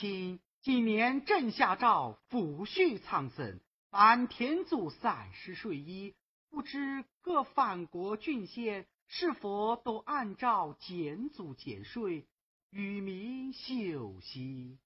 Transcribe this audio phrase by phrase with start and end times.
[0.00, 6.14] 亲，今年正下诏抚恤苍生，凡天祖三十岁衣，
[6.48, 12.26] 不知各藩国郡县是否都按照减租减税，
[12.70, 14.78] 与民休息？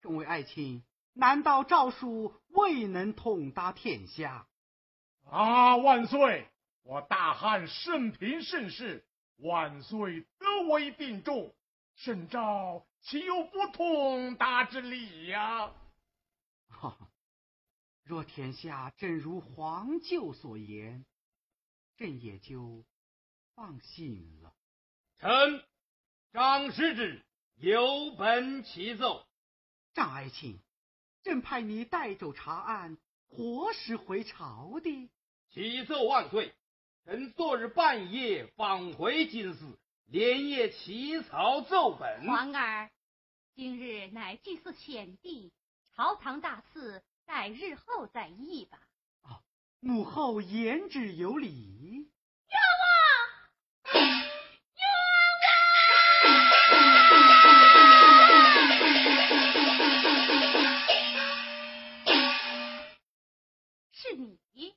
[0.00, 0.82] 众位爱卿，
[1.12, 4.46] 难道诏书未能通达天下？
[5.30, 6.48] 啊，万岁！
[6.84, 9.06] 我大汉圣平盛世，
[9.36, 11.54] 万岁德为定重，
[11.96, 15.72] 圣诏岂有不通达之理呀、
[16.68, 17.10] 哈哈，
[18.02, 21.06] 若天下正如皇舅所言，
[21.96, 22.84] 朕也就
[23.54, 24.54] 放心了。
[25.18, 25.64] 臣
[26.32, 27.24] 张师之
[27.56, 29.26] 有本启奏。
[29.94, 30.60] 张爱卿，
[31.22, 35.10] 朕派你带走查案，何时回朝的？
[35.48, 36.54] 启奏万岁！
[37.06, 42.26] 臣昨日半夜返回京师，连夜起草奏本。
[42.26, 42.90] 皇儿，
[43.54, 45.52] 今日乃祭祀先帝，
[45.94, 48.80] 朝堂大事待日后再议吧。
[49.20, 49.42] 啊
[49.80, 52.10] 母后言之有理。
[63.92, 64.74] 是你，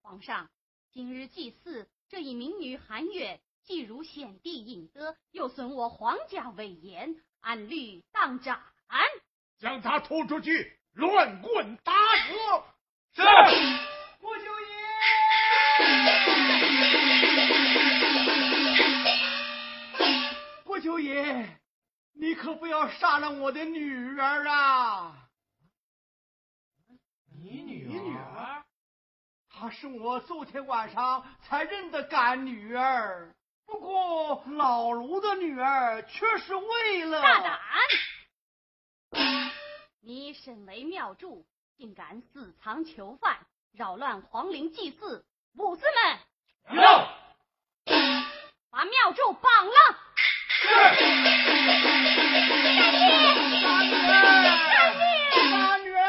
[0.00, 0.48] 皇上，
[0.92, 8.60] 今日祭祀这一民女韩月，既如先帝引德，又损我皇家威严，按律当斩。
[9.60, 12.32] 将他拖出去，乱棍打死。
[13.12, 13.22] 是。
[14.18, 14.66] 国舅爷，
[20.64, 21.60] 国舅爷，
[22.14, 25.28] 你可不要杀了我的女儿啊！
[27.40, 28.64] 你女你女儿？
[29.60, 33.34] 她是我昨天晚上才认的干女儿，
[33.66, 37.60] 不过老卢的女儿却是为了大胆！
[40.00, 41.44] 你身为庙祝，
[41.76, 43.36] 竟敢私藏囚犯，
[43.74, 45.26] 扰乱皇陵祭祀，
[45.58, 46.18] 武士们
[46.82, 46.82] 有。
[48.70, 49.72] 把庙祝绑了！
[55.50, 56.06] 大女儿，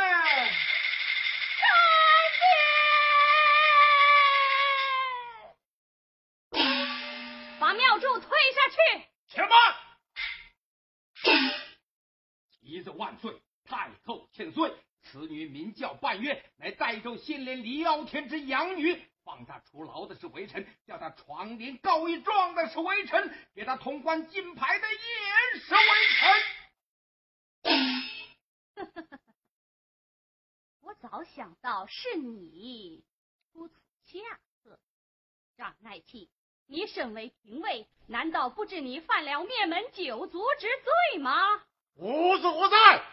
[7.60, 8.78] 把庙祝推下去！
[9.32, 9.52] 且慢！
[12.50, 13.42] 启奏万岁！
[13.64, 19.02] 太后千岁，此女名叫半月，乃代州县令李傲天之养女。
[19.24, 25.80] 放她出牢的是微臣，叫她闯帘告一状的是微臣，给她通关金牌的也是微
[26.18, 26.34] 臣。
[30.82, 33.06] 我早想到是你
[33.54, 34.20] 出此下
[34.62, 34.78] 策。
[35.56, 36.28] 张爱卿，
[36.68, 40.68] 你身为廷尉，难道不知你犯了灭门九族之
[41.12, 41.64] 罪吗？
[41.96, 43.04] 无子何在？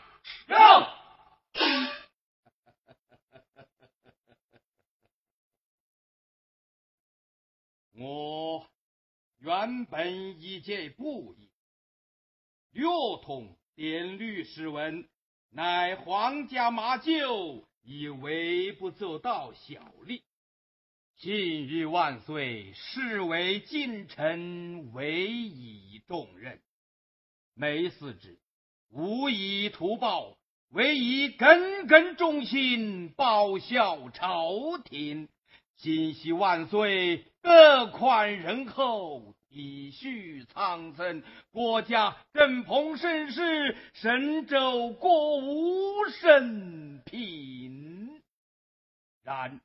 [8.00, 8.68] 我
[9.38, 11.50] 原本一介布衣，
[12.70, 12.86] 略
[13.24, 15.08] 通典律诗文，
[15.50, 20.22] 乃皇家马厩以微不足道小吏。
[21.20, 26.60] 今日万岁视为近臣，委以重任，
[27.54, 28.38] 每嗣之
[28.88, 30.38] 无以图报，
[30.70, 35.28] 唯以耿耿忠心报效朝廷。
[35.74, 48.22] 今夕万岁，各宽仁厚，体恤苍生，国家正逢盛世，神州国无甚贫。
[49.24, 49.60] 然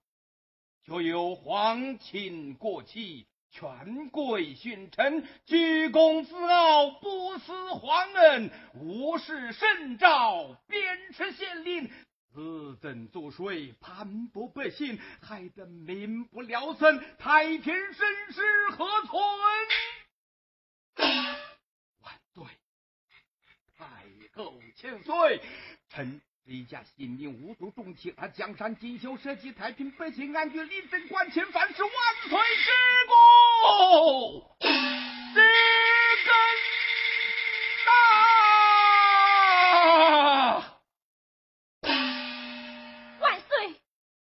[0.85, 11.89] 却有皇亲国戚、权贵勋臣，居功自傲，不思皇恩，无视圣诏，鞭笞县令，
[12.33, 18.41] 自斟作水，盘剥百姓，害得民不聊生，太平盛世
[18.71, 19.19] 何存？
[22.01, 22.43] 万岁！
[23.77, 23.85] 太
[24.33, 25.41] 后千岁！
[25.87, 31.91] 臣一家性命无足重情，他，江山锦绣，社稷太平，百姓安居，立贞观前，凡是万
[32.27, 32.69] 岁之
[33.07, 36.35] 功，之根
[39.79, 40.81] 啊！
[43.21, 43.79] 万岁！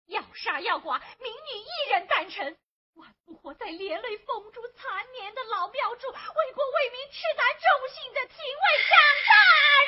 [0.05, 2.55] 要杀要剐，民女一人赞成。
[2.93, 6.15] 万不活在连累风烛残年的老庙主，为
[6.53, 8.95] 国为民赤胆忠心的廷尉张
[9.27, 9.31] 大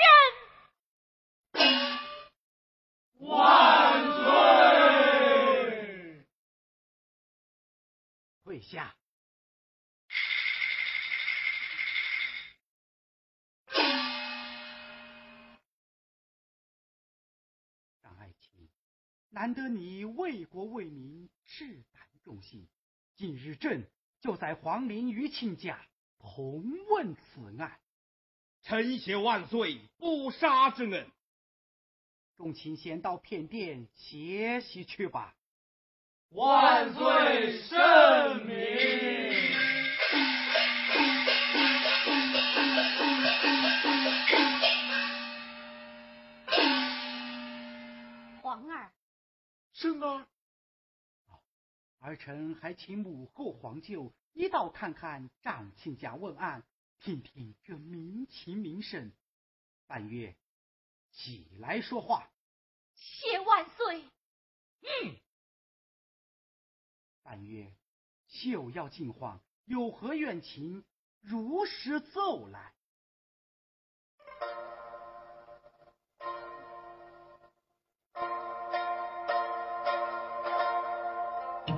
[0.04, 0.06] 人。
[3.22, 3.38] 万
[4.16, 4.24] 岁！
[8.44, 8.96] 跪下。
[18.04, 18.70] 张爱卿，
[19.30, 22.68] 难得你为国为民赤胆忠心，
[23.16, 23.90] 今日朕
[24.22, 25.84] 就在皇陵与亲家
[26.20, 27.80] 同问此案。
[28.62, 31.12] 臣谢万岁不杀之恩。
[32.36, 35.36] 众卿先到偏殿歇息去吧。
[36.32, 38.56] 万岁圣明。
[48.44, 48.92] 皇儿，
[49.74, 50.28] 圣儿，
[52.00, 56.64] 儿臣还请母后皇舅一道看看长亲家问案，
[57.00, 59.12] 听听这民情民声。
[59.88, 60.36] 半月
[61.12, 62.30] 起来说话。
[62.94, 64.04] 谢万岁。
[64.82, 65.16] 嗯，
[67.30, 67.72] 半月
[68.28, 70.84] 休要惊慌，有何怨情，
[71.22, 72.74] 如实奏来。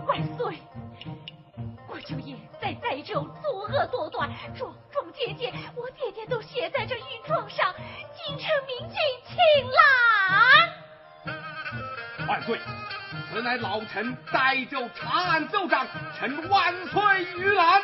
[0.07, 0.61] 万岁！
[1.89, 7.75] 我舅爷在栽州作恶多端，桩桩件件，我爹爹都写在这御状上，
[8.15, 9.35] 京城民警请
[9.69, 9.75] 览。
[12.29, 12.57] 万岁！
[13.29, 15.85] 此乃老臣代就查案奏章，
[16.17, 17.01] 臣万岁
[17.37, 17.81] 御览。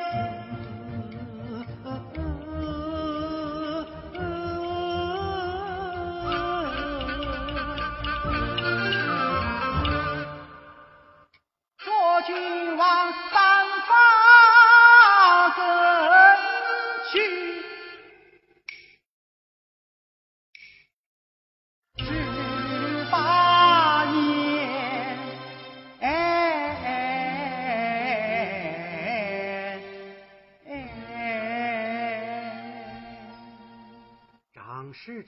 [0.00, 0.37] Thank you.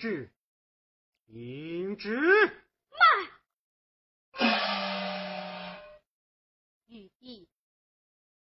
[0.00, 0.32] 张世之，
[1.26, 2.18] 听旨。
[6.86, 7.46] 玉帝，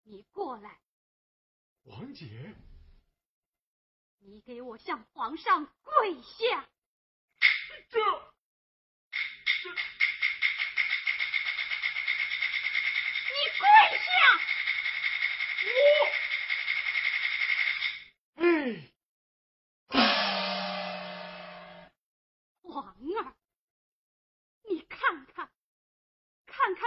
[0.01, 0.79] 你过来，
[1.83, 2.55] 王姐，
[4.17, 5.71] 你给我向皇上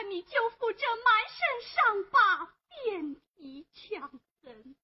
[0.09, 4.77] 你就负这满身伤疤，遍体枪痕。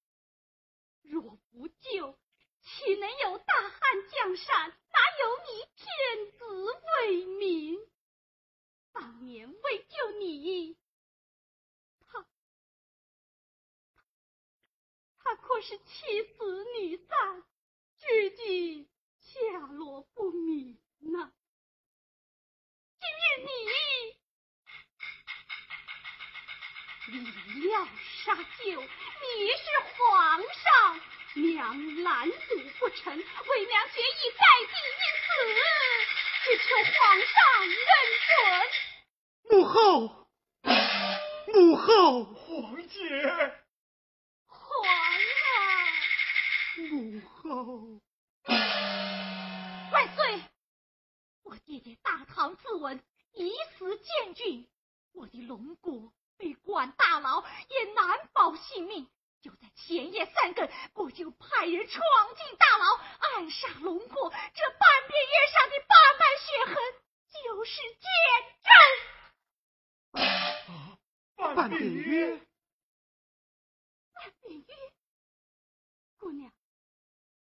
[1.01, 2.17] 若不救，
[2.61, 4.69] 岂能有大汉江山？
[4.69, 6.45] 哪有你天子
[7.01, 7.79] 为民？
[8.91, 10.77] 当年为救你，
[12.05, 12.25] 他
[15.17, 17.43] 他可是妻死女散，
[17.97, 18.89] 至今
[19.19, 21.33] 下落不明呐。
[22.99, 24.22] 今日你。
[27.11, 27.87] 为了
[28.23, 28.87] 杀舅，你
[29.57, 29.65] 是
[29.97, 31.01] 皇上，
[31.33, 32.37] 娘拦阻
[32.79, 35.31] 不成，为娘决意在地一死，
[36.45, 37.35] 只求皇上
[37.67, 37.83] 认
[38.23, 38.31] 准。
[39.49, 40.27] 母后，
[41.47, 42.97] 母后，皇姐，
[44.45, 45.59] 皇啊，
[46.89, 47.99] 母后，
[49.91, 50.41] 万岁！
[51.43, 52.97] 我爹爹大唐自刎，
[53.33, 54.69] 以死见君，
[55.11, 59.09] 我的龙国被关大牢，也难保性命。
[59.41, 62.03] 就在前夜三更，我就派人闯
[62.35, 64.29] 进大牢，暗杀龙国。
[64.29, 66.75] 这半边月上的八脉血痕，
[67.31, 68.11] 就是见
[71.47, 71.55] 证。
[71.55, 72.37] 半边月，
[74.13, 74.65] 半边月，
[76.17, 76.51] 姑娘，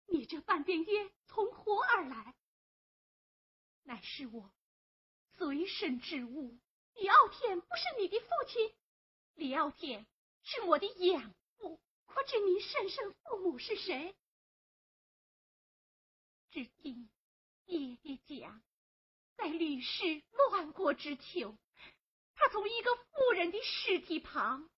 [0.06, 2.36] 你这半边月从何而来？
[3.84, 4.52] 乃是我
[5.38, 6.60] 随身之物。
[6.94, 8.76] 李傲天不是你的父亲，
[9.42, 10.06] 李傲天
[10.44, 11.82] 是我的养父。
[12.06, 14.16] 可知你生身父母是谁？
[16.52, 17.10] 只听
[17.66, 18.62] 爹爹讲，
[19.38, 21.58] 在吕氏乱国之秋，
[22.36, 24.70] 他从一个妇人的尸体旁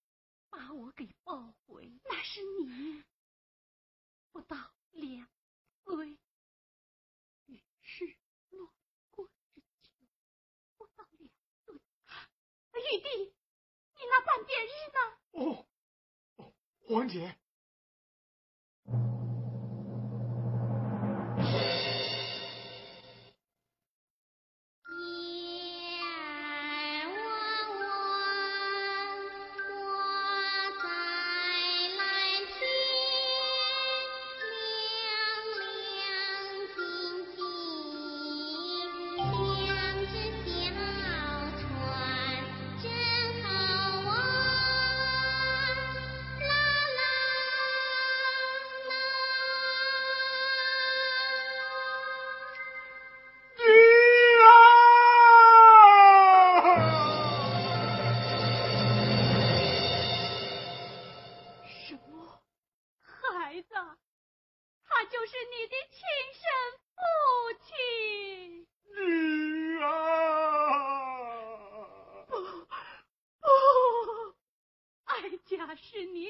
[0.49, 1.99] 把我给抱回。
[2.05, 3.03] 那是你
[4.31, 5.27] 不到两
[5.83, 6.17] 岁。
[7.47, 8.17] 吕氏
[8.51, 8.73] 乱
[9.09, 10.05] 国之秋，
[10.77, 11.29] 不到两
[11.65, 11.75] 岁。
[12.75, 13.32] 玉帝，
[14.53, 14.99] 解释吗？
[15.31, 15.65] 哦，
[16.37, 16.53] 哦，
[16.87, 17.35] 黄姐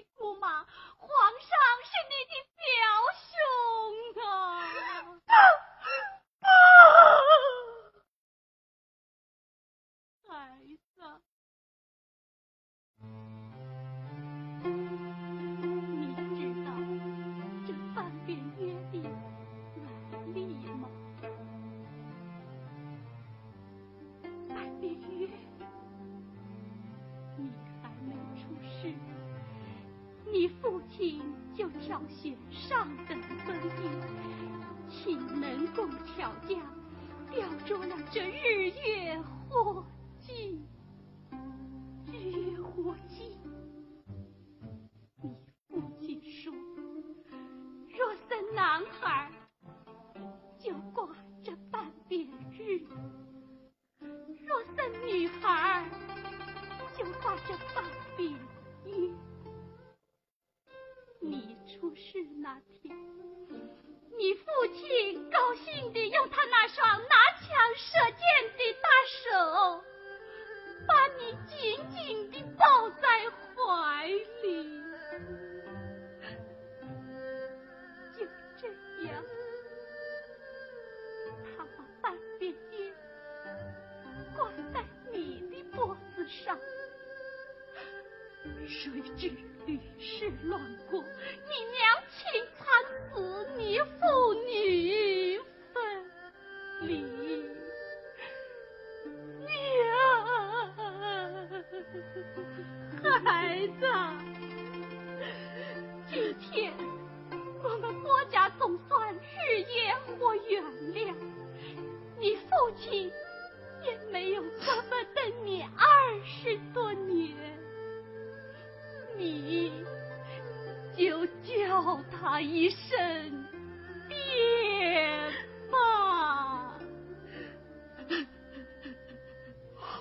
[0.01, 0.65] 姑妈，
[0.97, 1.49] 皇上
[1.83, 2.63] 是你的表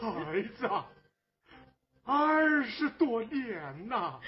[0.02, 0.68] 孩子，
[2.02, 4.20] 二十多年呐、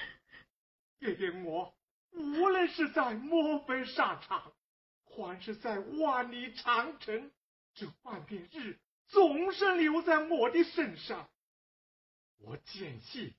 [1.01, 1.75] 爷爷我
[2.13, 4.53] 无论是在莫菲沙场，
[5.05, 7.29] 还是在万里长城，
[7.75, 8.79] 这半边日
[9.09, 11.29] 总是留在我的身上。
[12.39, 13.35] 我坚信，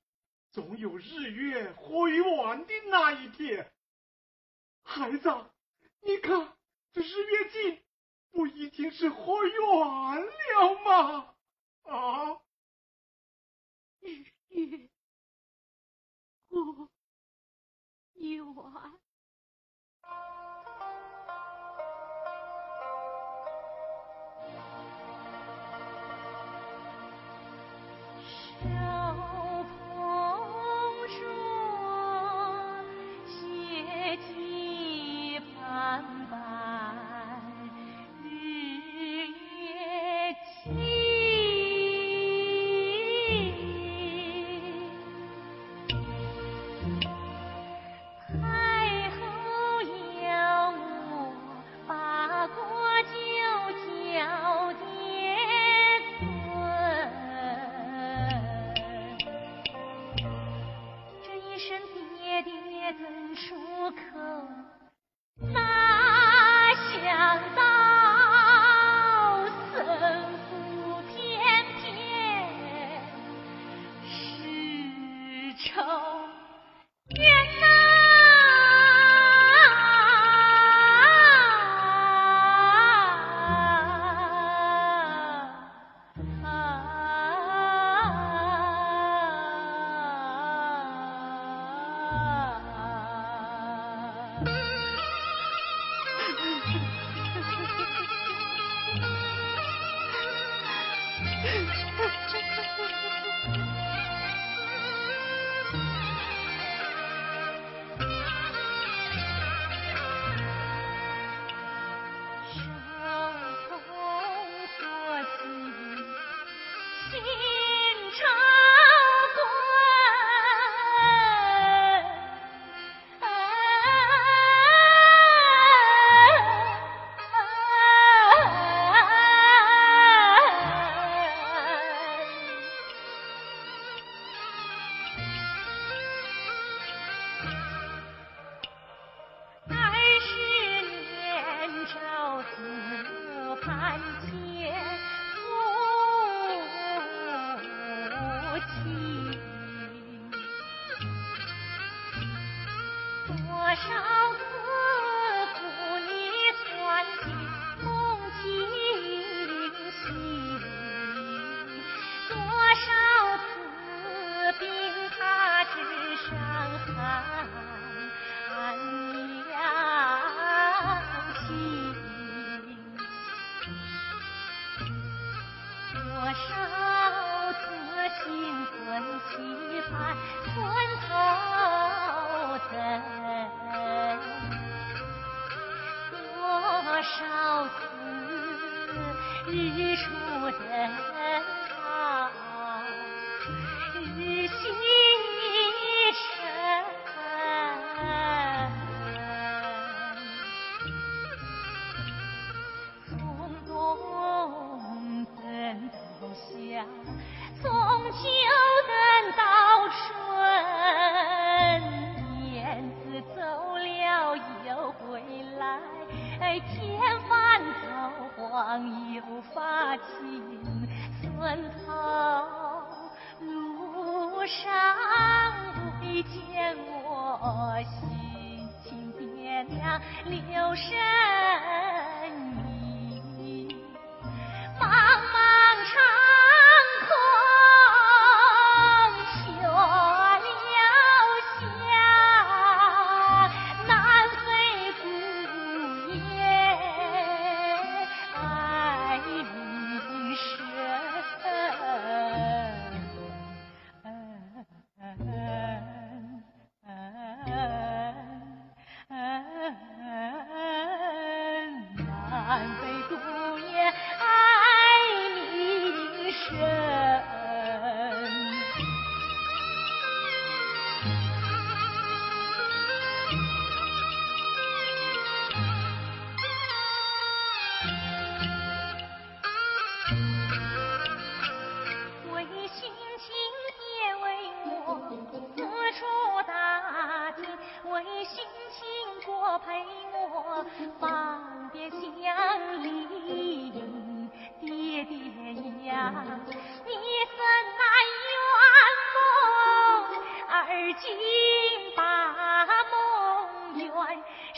[0.50, 3.72] 总有日月回完的那一天。
[4.82, 5.30] 孩子，
[6.02, 6.52] 你看
[6.92, 7.82] 这日月镜，
[8.30, 11.32] 不已经是辉完了吗？
[11.86, 12.40] 啊，
[14.00, 14.90] 日月辉圆。
[18.14, 18.42] 为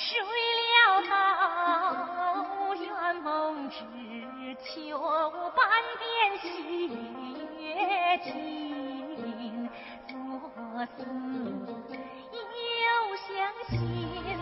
[0.00, 3.76] 睡了桃源梦之
[4.62, 4.96] 秋
[5.56, 5.58] 半
[5.98, 6.46] 点喜
[7.58, 7.58] 悦
[8.22, 9.68] 情，
[10.06, 10.14] 左
[10.86, 11.02] 思
[12.30, 12.86] 右
[13.26, 13.26] 想
[13.70, 14.37] 心。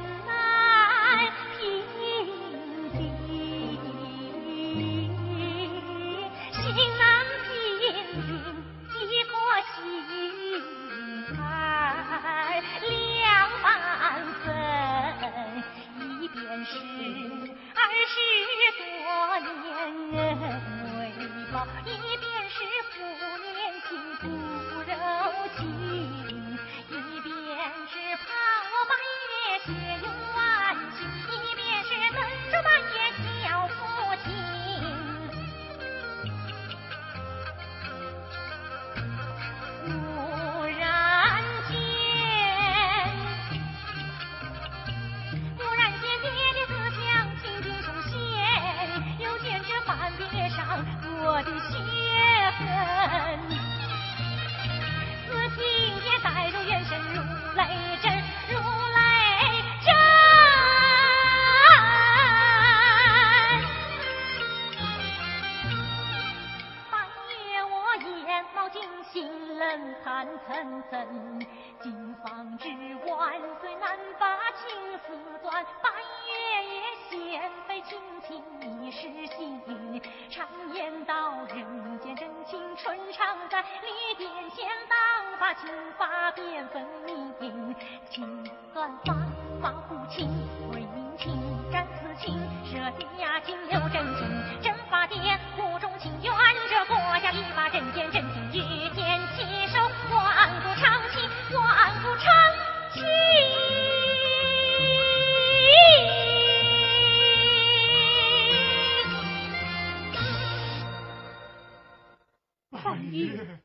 [112.87, 113.65] 半月，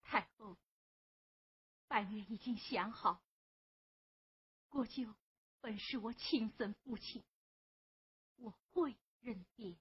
[0.00, 0.56] 太后，
[1.86, 3.22] 半月已经想好，
[4.70, 5.14] 国舅
[5.60, 7.22] 本是我亲生父亲，
[8.36, 9.76] 我会认爹。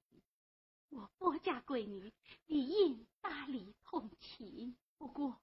[0.90, 2.12] 我郭家闺女
[2.48, 4.76] 理应大礼同情。
[4.98, 5.42] 不过，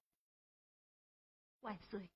[1.61, 2.07] 万岁，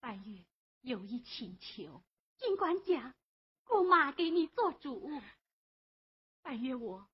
[0.00, 0.44] 半月
[0.80, 2.02] 有一请求，
[2.36, 3.14] 尽管讲，
[3.62, 5.08] 姑妈给你做主。
[6.42, 7.08] 半月我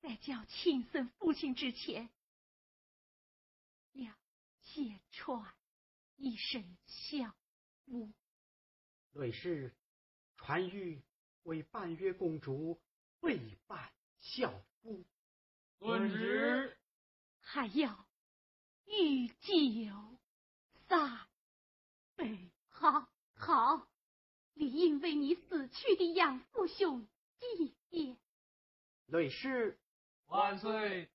[0.00, 2.10] 在叫亲生父亲之前，
[3.92, 4.12] 要
[4.62, 5.54] 揭穿。
[6.22, 7.34] 一身孝
[7.86, 8.12] 母，
[9.12, 9.74] 累世
[10.36, 11.00] 传谕
[11.44, 12.78] 为半月公主
[13.22, 15.06] 备办孝夫。
[15.78, 16.76] 遵旨。
[17.40, 18.06] 还要
[18.84, 20.18] 御酒
[20.88, 21.26] 三
[22.16, 22.50] 杯。
[22.68, 23.88] 好，好，
[24.52, 27.08] 理应为你死去的养父兄
[27.38, 28.18] 祭奠。
[29.06, 29.79] 累世
[30.30, 31.08] 万岁。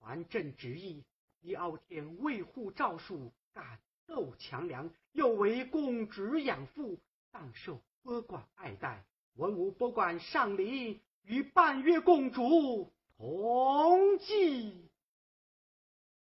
[0.00, 1.04] 传朕旨意，
[1.40, 7.00] 以傲天为护诏书，感斗强梁，又为公职养父，
[7.32, 9.04] 当受波管爱戴。
[9.36, 14.90] 文武不管上礼，与半月公主同祭。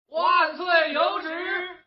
[0.09, 1.28] 万岁有旨，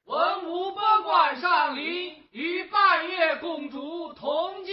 [0.06, 4.72] 文武不管上礼，与半月公主同祭。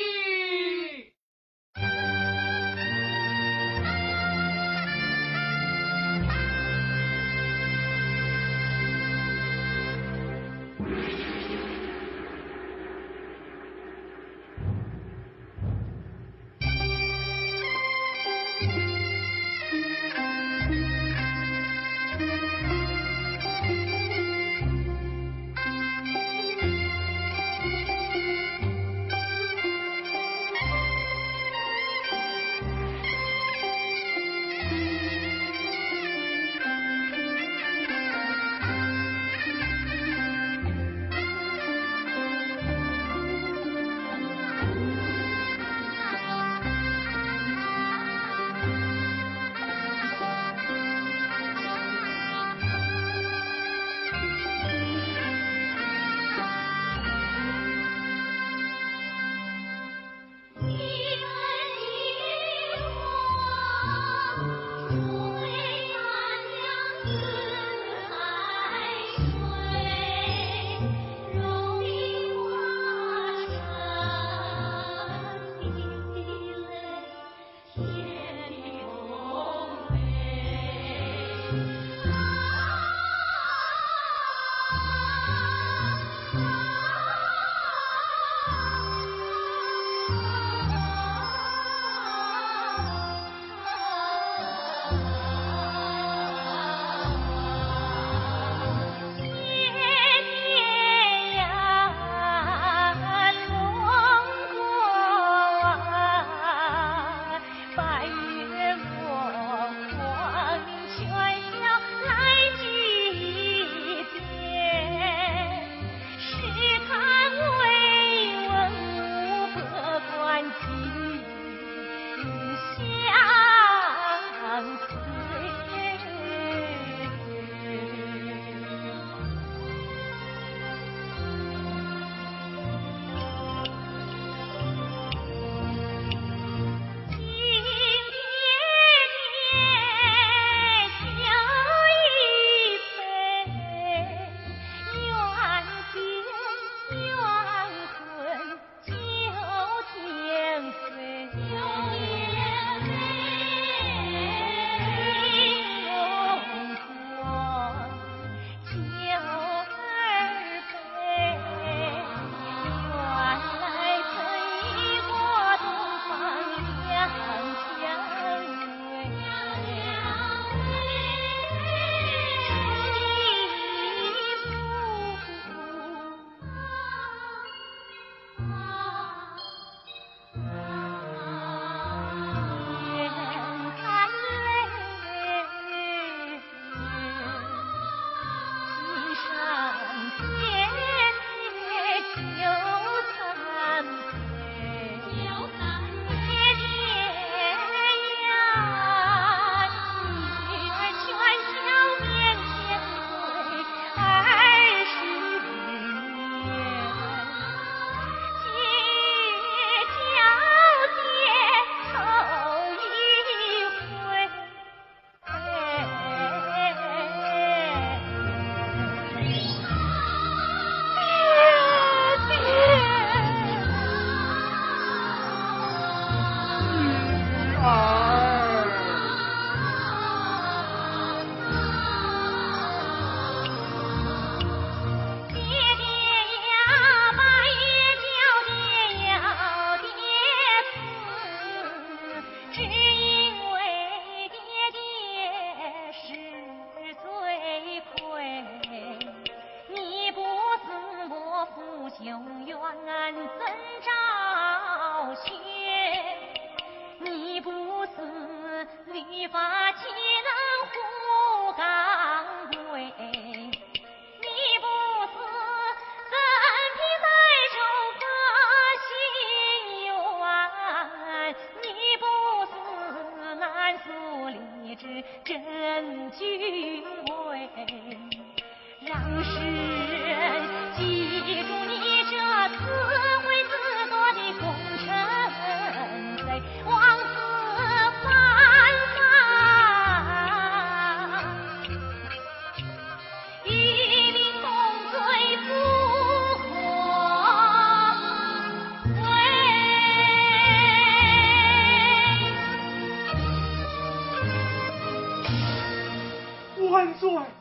[307.01, 307.09] 位。
[307.11, 307.35] 万岁！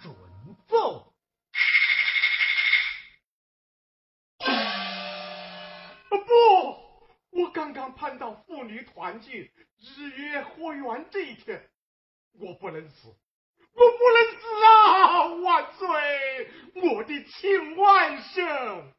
[0.00, 0.12] 准
[0.68, 1.12] 奏。
[6.10, 11.70] 不，我刚刚盼到父女团聚、日月和圆这一天，
[12.40, 15.26] 我不能死，我不能死啊！
[15.26, 15.88] 万岁，
[16.74, 18.92] 我的亲万圣，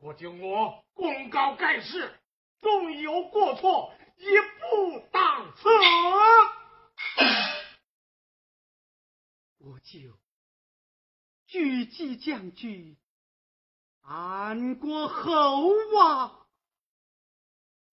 [0.00, 2.12] 我就我公告盖世，
[2.60, 5.68] 纵有过错，也不当此。
[9.64, 10.18] 我就
[11.46, 12.98] 举击将军，
[14.02, 16.46] 安国侯啊！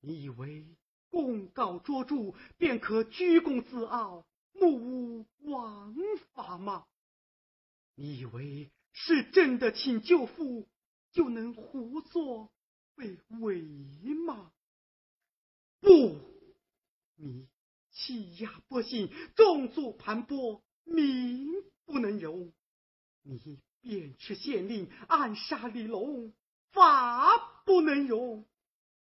[0.02, 0.68] 你以为
[1.10, 5.96] 功高卓著便可居功自傲、目无王
[6.34, 6.88] 法吗？
[7.96, 10.68] 你以为是真的请舅父
[11.12, 12.52] 就能胡作
[12.96, 13.62] 非为
[14.26, 14.52] 吗？
[15.80, 16.20] 不，
[17.16, 17.48] 你
[17.92, 21.48] 欺压百姓，种族盘剥，民
[21.86, 22.54] 不能容。
[23.24, 26.34] 你鞭笞县令，暗杀李龙，
[26.72, 28.46] 法不能容。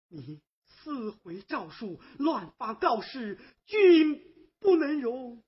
[0.08, 4.22] 你撕毁诏书，乱发告示，君
[4.58, 5.42] 不能容。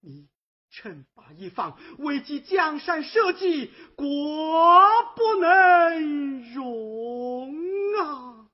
[0.00, 0.28] 你
[0.70, 7.54] 惩罚一方，危及江山社稷，国不能容
[8.00, 8.50] 啊！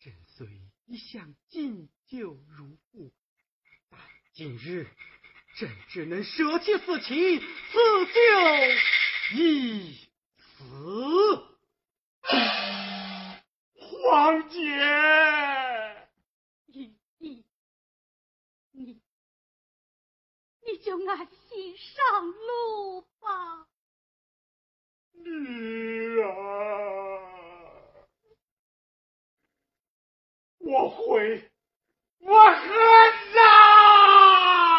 [0.00, 0.48] 朕虽
[0.86, 3.12] 一向敬旧如故，
[4.34, 4.86] 今日
[5.56, 7.76] 朕只能舍弃此情，此
[8.14, 11.46] 就一死。
[13.74, 14.58] 皇姐，
[16.68, 17.44] 玉帝，
[18.70, 19.02] 你
[20.64, 23.66] 你就安心上路吧。
[25.12, 27.20] 女儿，
[30.58, 31.51] 我会
[32.24, 32.54] 我恨
[33.34, 34.71] 呐